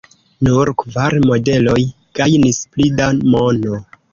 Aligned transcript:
Nur 0.45 0.71
kvar 0.83 1.17
modeloj 1.31 1.77
gajnis 2.21 2.63
pli 2.73 2.89
da 3.03 3.13
mono. 3.37 3.81